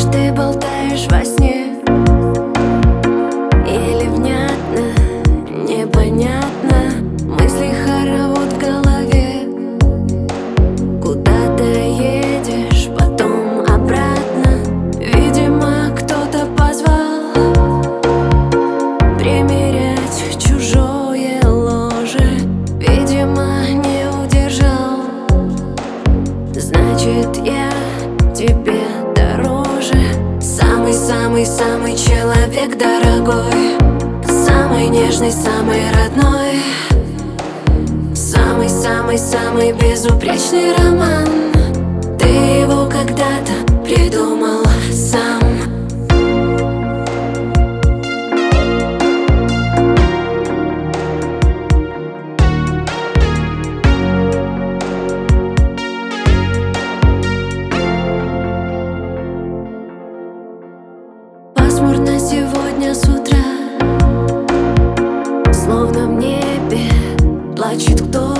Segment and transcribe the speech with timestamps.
[0.00, 1.74] Ты болтаешь во сне.
[3.66, 4.94] Или внятно,
[5.68, 6.94] непонятно.
[7.24, 9.48] Мысли хоровод в голове.
[11.02, 14.62] Куда ты едешь, потом обратно.
[15.00, 17.82] Видимо, кто-то позвал
[19.18, 22.38] Примерять чужое ложе.
[22.78, 25.00] Видимо, не удержал.
[26.54, 27.77] Значит, я
[31.38, 33.78] Самый-самый-самый человек дорогой.
[34.26, 36.60] Самый нежный, самый родной.
[38.12, 41.28] Самый-самый-самый безупречный роман.
[42.18, 43.67] Ты его когда-то
[62.88, 63.44] сегодня с утра
[65.52, 66.90] Словно в небе
[67.54, 68.37] плачет кто-то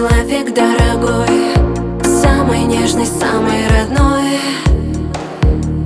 [0.00, 1.28] человек дорогой
[2.02, 4.38] Самый нежный, самый родной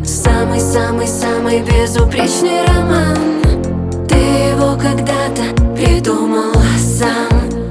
[0.04, 3.16] Самый-самый-самый безупречный роман.
[4.08, 5.42] Ты его когда-то
[5.74, 7.63] придумал сам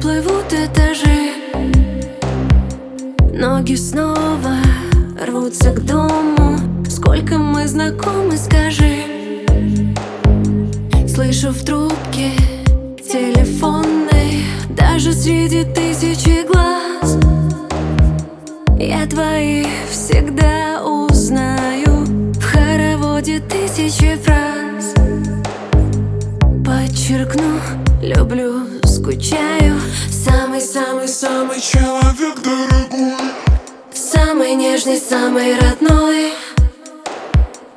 [0.00, 1.32] плывут этажи.
[3.32, 4.56] Ноги снова
[5.26, 6.58] рвутся к дому.
[6.88, 9.04] Сколько мы знакомы, скажи.
[11.06, 12.30] Слышу в трубке
[13.02, 17.18] телефонной Даже среди тысячи глаз.
[18.78, 20.47] Я твои всегда
[28.28, 29.80] люблю, скучаю.
[30.10, 33.16] Самый-самый-самый человек дорогой.
[33.92, 36.32] Самый нежный, самый родной.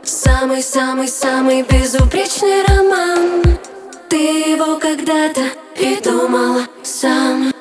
[0.03, 3.57] Самый-самый-самый безупречный роман.
[4.09, 5.41] Ты его когда-то
[5.75, 7.53] придумала сам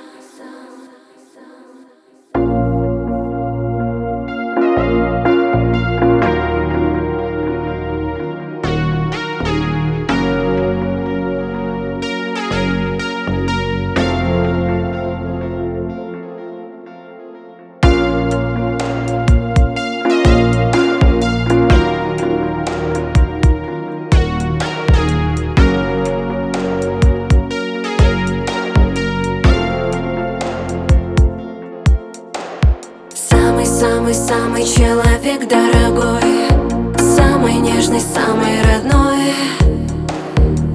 [33.80, 36.20] Самый-самый-самый человек дорогой.
[36.98, 39.32] Самый нежный, самый родной.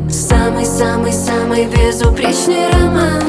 [0.10, 3.22] Самый-самый-самый безупречный роман.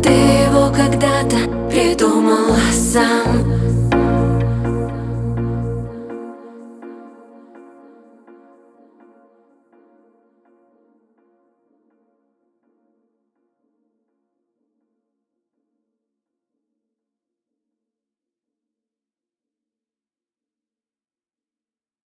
[0.00, 1.38] Ты его когда-то
[1.68, 3.92] придумал сам